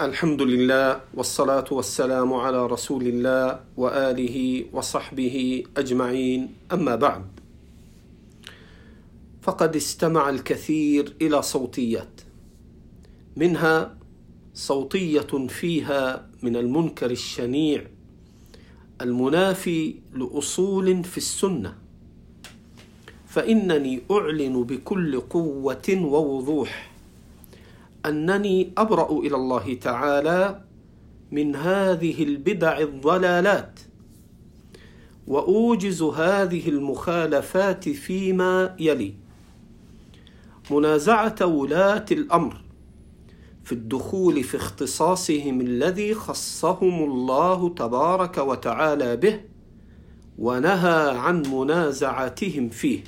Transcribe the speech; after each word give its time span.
الحمد 0.00 0.42
لله 0.42 1.00
والصلاة 1.14 1.64
والسلام 1.70 2.32
على 2.34 2.66
رسول 2.66 3.06
الله 3.06 3.60
وآله 3.76 4.64
وصحبه 4.72 5.64
أجمعين. 5.76 6.54
أما 6.72 6.96
بعد 6.96 7.24
فقد 9.42 9.76
استمع 9.76 10.28
الكثير 10.30 11.14
إلى 11.22 11.42
صوتيات 11.42 12.20
منها 13.36 13.98
صوتية 14.54 15.46
فيها 15.48 16.26
من 16.42 16.56
المنكر 16.56 17.10
الشنيع 17.10 17.86
المنافي 19.00 19.94
لأصول 20.14 21.04
في 21.04 21.18
السنة 21.18 21.74
فإنني 23.26 24.00
أعلن 24.10 24.62
بكل 24.62 25.20
قوة 25.20 25.88
ووضوح 25.90 26.91
أنني 28.06 28.72
أبرأ 28.78 29.18
إلى 29.18 29.36
الله 29.36 29.74
تعالى 29.74 30.64
من 31.30 31.56
هذه 31.56 32.22
البدع 32.22 32.78
الضلالات 32.78 33.80
وأوجز 35.26 36.02
هذه 36.02 36.68
المخالفات 36.68 37.88
فيما 37.88 38.76
يلي. 38.78 39.14
منازعة 40.70 41.46
ولاة 41.46 42.04
الأمر 42.12 42.62
في 43.64 43.72
الدخول 43.72 44.42
في 44.44 44.56
اختصاصهم 44.56 45.60
الذي 45.60 46.14
خصهم 46.14 47.04
الله 47.04 47.68
تبارك 47.68 48.38
وتعالى 48.38 49.16
به 49.16 49.40
ونهى 50.38 51.10
عن 51.18 51.42
منازعتهم 51.42 52.68
فيه. 52.68 53.04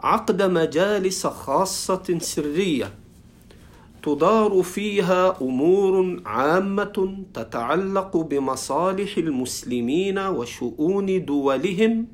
عقد 0.00 0.42
مجالس 0.42 1.26
خاصة 1.26 2.18
سرية 2.20 2.99
تدار 4.02 4.62
فيها 4.62 5.40
أمور 5.42 6.22
عامة 6.26 7.24
تتعلق 7.34 8.16
بمصالح 8.16 9.18
المسلمين 9.18 10.18
وشؤون 10.18 11.24
دولهم 11.24 12.06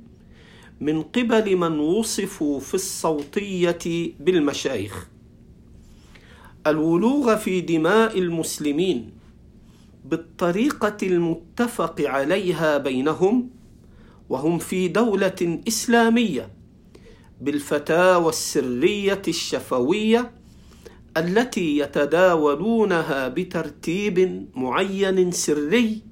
من 0.80 1.02
قبل 1.02 1.56
من 1.56 1.78
وصفوا 1.78 2.60
في 2.60 2.74
الصوتية 2.74 4.12
بالمشايخ. 4.20 5.08
الولوغ 6.66 7.36
في 7.36 7.60
دماء 7.60 8.18
المسلمين 8.18 9.10
بالطريقة 10.04 10.96
المتفق 11.02 12.00
عليها 12.00 12.78
بينهم 12.78 13.50
وهم 14.28 14.58
في 14.58 14.88
دولة 14.88 15.60
إسلامية 15.68 16.50
بالفتاوى 17.40 18.28
السرية 18.28 19.22
الشفوية 19.28 20.30
التي 21.16 21.78
يتداولونها 21.78 23.28
بترتيب 23.28 24.46
معين 24.54 25.30
سري 25.32 26.02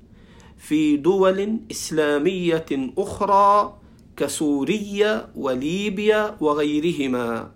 في 0.57 0.97
دول 0.97 1.61
إسلامية 1.71 2.67
أخرى 2.99 3.79
كسوريا 4.17 5.31
وليبيا 5.37 6.37
وغيرهما. 6.41 7.51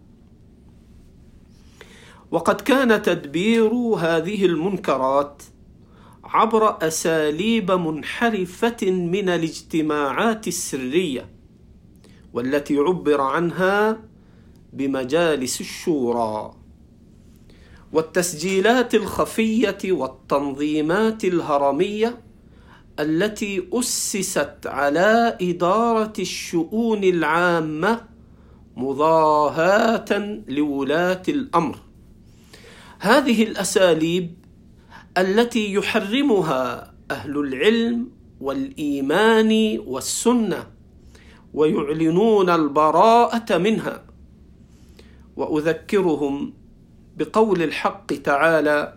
وقد 2.31 2.61
كان 2.61 3.03
تدبير 3.03 3.73
هذه 3.75 4.45
المنكرات 4.47 5.43
عبر 6.25 6.87
أساليب 6.87 7.71
منحرفة 7.71 8.77
من 8.91 9.29
الاجتماعات 9.29 10.49
السرية 10.49 11.29
والتي 12.33 12.77
عبر 12.77 13.21
عنها 13.21 14.01
بمجالس 14.73 15.61
الشورى. 15.61 16.55
والتسجيلات 17.93 18.95
الخفية 18.95 19.79
والتنظيمات 19.85 21.25
الهرمية 21.25 22.21
التي 23.01 23.69
أسست 23.73 24.67
على 24.67 25.39
إدارة 25.41 26.13
الشؤون 26.19 27.05
العامة 27.05 28.05
مضاهاة 28.77 30.41
لولاة 30.49 31.23
الأمر. 31.29 31.79
هذه 32.99 33.43
الأساليب 33.43 34.35
التي 35.19 35.73
يحرمها 35.73 36.95
أهل 37.11 37.39
العلم 37.39 38.11
والإيمان 38.41 39.79
والسنة 39.87 40.67
ويعلنون 41.55 42.51
البراءة 42.51 43.59
منها. 43.59 44.05
وأذكرهم 45.37 46.58
بقول 47.19 47.63
الحق 47.63 48.07
تعالى 48.07 48.95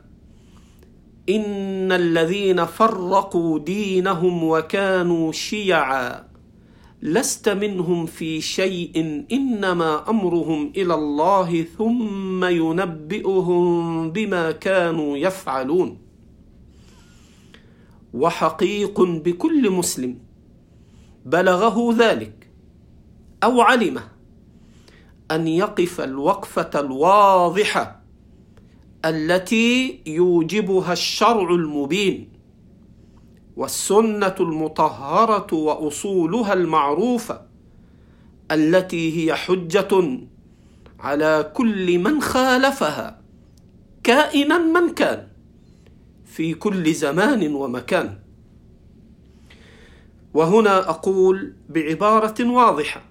إن 1.30 1.92
الذين 1.92 2.66
فرقوا 2.66 3.59
دينهم 3.59 4.44
وكانوا 4.44 5.32
شيعا 5.32 6.28
لست 7.02 7.50
منهم 7.50 8.06
في 8.06 8.42
شيء 8.42 9.26
إنما 9.32 10.09
أمرهم 10.09 10.74
إلى 10.78 10.94
الله 10.94 11.64
ثم 11.78 12.46
ينبئهم 12.46 14.12
بما 14.12 14.52
كانوا 14.52 15.18
يفعلون. 15.18 15.98
وحقيق 18.14 19.02
بكل 19.02 19.70
مسلم 19.70 20.20
بلغه 21.26 21.96
ذلك 21.98 22.50
أو 23.44 23.62
علمه 23.62 24.03
أن 25.32 25.48
يقف 25.48 26.02
الوقفة 26.02 26.70
الواضحة 26.76 28.01
التي 29.06 30.00
يوجبها 30.06 30.94
الشرع 30.94 31.50
المبين 31.56 32.30
والسنة 33.56 34.36
المطهرة 34.40 35.54
وأصولها 35.54 36.54
المعروفة 36.54 37.42
التي 38.52 39.18
هي 39.30 39.36
حجة 39.36 40.20
على 41.00 41.52
كل 41.56 42.00
من 42.00 42.22
خالفها 42.22 43.22
كائنا 44.04 44.58
من 44.58 44.94
كان 44.94 45.28
في 46.26 46.54
كل 46.54 46.94
زمان 46.94 47.54
ومكان. 47.56 48.20
وهنا 50.34 50.90
أقول 50.90 51.54
بعبارة 51.70 52.50
واضحة 52.50 53.02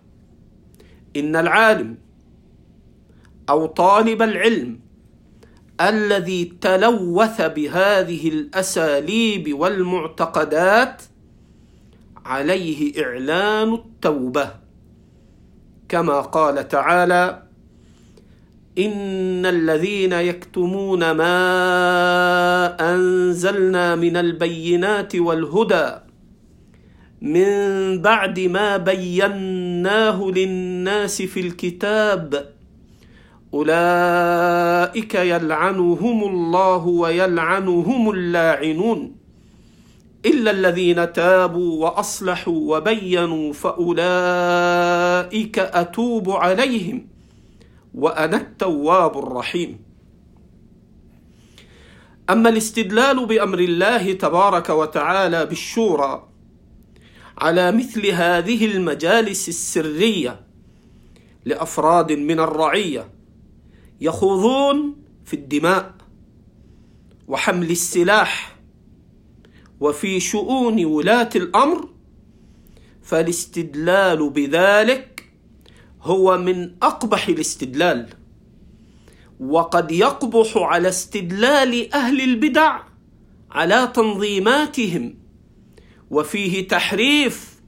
إن 1.16 1.36
العالم 1.36 1.98
أو 3.50 3.66
طالب 3.66 4.22
العلم 4.22 4.80
الذي 5.80 6.44
تلوث 6.60 7.42
بهذه 7.42 8.28
الأساليب 8.28 9.54
والمعتقدات 9.60 11.02
عليه 12.24 13.04
إعلان 13.04 13.74
التوبة. 13.74 14.50
كما 15.88 16.20
قال 16.20 16.68
تعالى 16.68 17.42
إن 18.78 19.46
الذين 19.46 20.12
يكتمون 20.12 21.10
ما 21.10 21.34
أنزلنا 22.94 23.96
من 23.96 24.16
البينات 24.16 25.16
والهدى 25.16 25.90
من 27.22 27.48
بعد 28.02 28.40
ما 28.40 28.76
بيناه 28.76 30.24
للناس 30.24 31.22
في 31.22 31.40
الكتاب 31.40 32.48
أولئك 33.54 35.14
يلعنهم 35.14 36.24
الله 36.24 36.86
ويلعنهم 36.86 38.10
اللاعنون. 38.10 39.16
إلا 40.26 40.50
الذين 40.50 41.12
تابوا 41.12 41.84
وأصلحوا 41.84 42.76
وبينوا 42.76 43.52
فأولئك 43.52 43.98
أتوب 45.58 46.30
عليهم 46.30 47.06
وأنا 47.94 48.36
التواب 48.36 49.18
الرحيم. 49.18 49.78
أما 52.30 52.48
الاستدلال 52.48 53.26
بأمر 53.26 53.58
الله 53.58 54.12
تبارك 54.12 54.68
وتعالى 54.70 55.46
بالشورى 55.46 56.28
على 57.38 57.72
مثل 57.72 58.06
هذه 58.06 58.64
المجالس 58.64 59.48
السرية 59.48 60.40
لأفراد 61.44 62.12
من 62.12 62.40
الرعية 62.40 63.08
يخوضون 64.00 64.96
في 65.24 65.34
الدماء 65.34 65.94
وحمل 67.28 67.70
السلاح 67.70 68.56
وفي 69.80 70.20
شؤون 70.20 70.84
ولاة 70.84 71.30
الأمر 71.36 71.88
فالاستدلال 73.02 74.30
بذلك 74.30 75.30
هو 76.02 76.38
من 76.38 76.74
أقبح 76.82 77.28
الاستدلال. 77.28 78.08
وقد 79.40 79.92
يقبح 79.92 80.56
على 80.56 80.88
استدلال 80.88 81.94
أهل 81.94 82.20
البدع 82.20 82.80
على 83.50 83.92
تنظيماتهم 83.94 85.14
وفيه 86.10 86.68
تحريف 86.68 87.60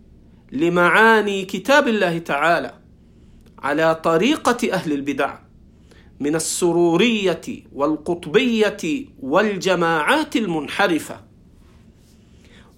لمعاني 0.53 1.45
كتاب 1.45 1.89
الله 1.89 2.19
تعالى 2.19 2.75
على 3.59 3.95
طريقة 3.95 4.73
أهل 4.73 4.93
البدع. 4.93 5.42
من 6.23 6.35
السرورية 6.35 7.41
والقطبية 7.73 9.07
والجماعات 9.23 10.37
المنحرفة. 10.37 11.21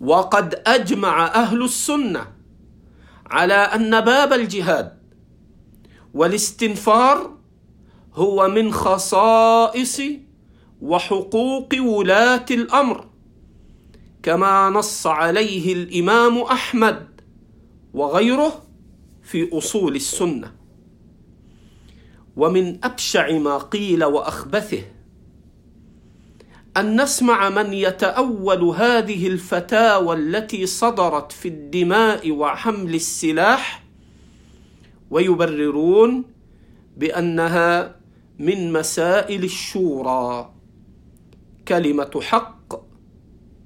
وقد 0.00 0.62
أجمع 0.67 1.26
أهل 1.26 1.64
السنة 1.64 2.26
على 3.26 3.55
أن 3.55 4.00
باب 4.00 4.32
الجهاد 4.32 4.99
والاستنفار 6.14 7.37
هو 8.14 8.49
من 8.49 8.73
خصائص 8.73 10.00
وحقوق 10.82 11.69
ولاة 11.81 12.44
الأمر 12.50 13.05
كما 14.23 14.70
نص 14.70 15.06
عليه 15.06 15.73
الإمام 15.73 16.38
أحمد 16.38 17.20
وغيره 17.94 18.62
في 19.23 19.58
أصول 19.58 19.97
السنة. 19.97 20.63
ومن 22.36 22.84
أبشع 22.84 23.38
ما 23.38 23.58
قيل 23.58 24.04
وأخبثه. 24.04 24.82
أن 26.76 27.02
نسمع 27.02 27.50
من 27.50 27.72
يتأول 27.72 28.62
هذه 28.64 29.26
الفتاوى 29.26 30.16
التي 30.16 30.66
صدرت 30.66 31.32
في 31.32 31.48
الدماء 31.48 32.31
وحمل 32.31 32.94
السلاح 32.94 33.84
ويبررون 35.10 36.25
بأنها 36.96 37.96
من 38.38 38.72
مسائل 38.72 39.44
الشورى. 39.44 40.54
كلمة 41.69 42.20
حق 42.20 42.75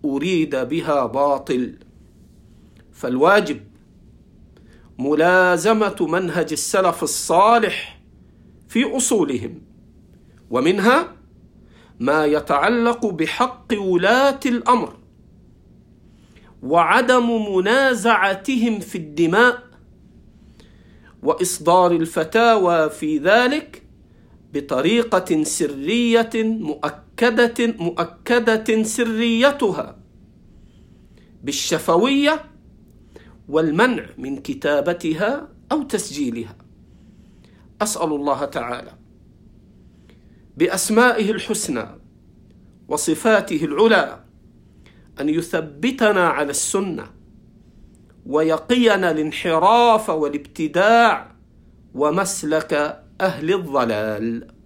أريد 0.05 0.57
بها 0.57 1.07
باطل. 1.07 1.79
فالواجب 2.93 3.61
ملازمة 4.99 5.97
منهج 6.01 6.53
السلف 6.53 7.03
الصالح 7.03 7.98
في 8.69 8.97
أصولهم. 8.97 9.63
ومنها 10.51 11.17
ما 12.01 12.27
يتعلق 12.27 13.07
بحق 13.07 13.67
ولاة 13.79 14.41
الأمر 14.47 14.97
وعدم 16.63 17.55
منازعتهم 17.55 18.81
في 18.81 18.99
الدماء 18.99 19.63
وإصدار 21.23 21.93
الفتاوى 21.93 22.91
في 22.91 23.19
ذلك 23.19 23.83
بطريقة 24.53 25.43
سرية 25.45 26.31
مؤكده 26.35 27.55
مؤكدة 27.79 28.83
سريتها 28.83 29.99
بالشفوية 31.43 32.45
والمنع 33.49 34.07
من 34.19 34.37
كتابتها 34.37 35.49
أو 35.73 35.83
تسجيلها. 35.83 36.68
أسأل 37.83 38.13
الله 38.13 38.45
تعالى 38.45 38.93
بأسمائه 40.57 41.31
الحسنى 41.31 41.87
وصفاته 42.89 43.65
العلى 43.65 44.25
أن 45.21 45.29
يثبتنا 45.29 46.29
على 46.29 46.51
السنة 46.51 47.07
ويقينا 48.27 49.11
الانحراف 49.11 50.11
والابتداع 50.11 51.33
ومسلك 51.95 53.03
أهل 53.21 53.55
الضلال. 53.55 54.58